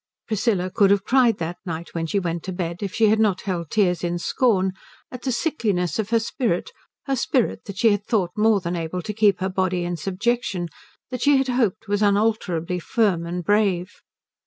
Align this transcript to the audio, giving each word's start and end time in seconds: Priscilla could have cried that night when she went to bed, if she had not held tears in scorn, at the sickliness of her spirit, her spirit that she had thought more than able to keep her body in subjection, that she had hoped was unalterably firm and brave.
Priscilla 0.25 0.71
could 0.71 0.89
have 0.89 1.03
cried 1.03 1.37
that 1.37 1.57
night 1.63 1.93
when 1.93 2.07
she 2.07 2.17
went 2.17 2.41
to 2.41 2.51
bed, 2.51 2.77
if 2.81 2.91
she 2.91 3.09
had 3.09 3.19
not 3.19 3.41
held 3.41 3.69
tears 3.69 4.03
in 4.03 4.17
scorn, 4.17 4.71
at 5.11 5.21
the 5.21 5.31
sickliness 5.31 5.99
of 5.99 6.09
her 6.09 6.17
spirit, 6.19 6.71
her 7.05 7.15
spirit 7.15 7.65
that 7.65 7.77
she 7.77 7.91
had 7.91 8.03
thought 8.07 8.31
more 8.35 8.59
than 8.59 8.75
able 8.75 9.03
to 9.03 9.13
keep 9.13 9.39
her 9.41 9.47
body 9.49 9.83
in 9.83 9.95
subjection, 9.95 10.69
that 11.11 11.21
she 11.21 11.37
had 11.37 11.49
hoped 11.49 11.87
was 11.87 12.01
unalterably 12.01 12.79
firm 12.79 13.27
and 13.27 13.43
brave. 13.45 14.01